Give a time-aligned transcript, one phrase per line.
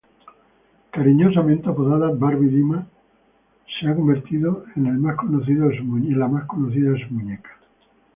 [0.93, 2.87] Cariñosamente apodada "Barbie Dilma",
[3.71, 7.53] se ha convertido en el más conocido de sus muñecas.